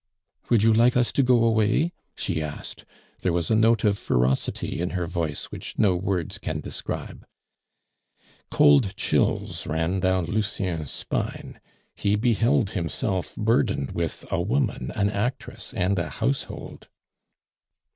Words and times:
"Would 0.49 0.63
you 0.63 0.73
like 0.73 0.97
us 0.97 1.11
to 1.11 1.21
go 1.21 1.43
away?" 1.43 1.93
she 2.15 2.41
asked. 2.41 2.85
There 3.19 3.31
was 3.31 3.51
a 3.51 3.55
note 3.55 3.83
of 3.83 3.99
ferocity 3.99 4.81
in 4.81 4.89
her 4.97 5.05
voice 5.05 5.51
which 5.51 5.77
no 5.77 5.95
words 5.95 6.39
can 6.39 6.59
describe. 6.59 7.23
Cold 8.49 8.95
chills 8.97 9.67
ran 9.67 9.99
down 9.99 10.25
Lucien's 10.25 10.89
spine; 10.89 11.59
he 11.93 12.15
beheld 12.15 12.71
himself 12.71 13.35
burdened 13.35 13.91
with 13.91 14.25
a 14.31 14.41
woman, 14.41 14.91
an 14.95 15.11
actress, 15.11 15.71
and 15.71 15.99
a 15.99 16.09
household. 16.09 16.87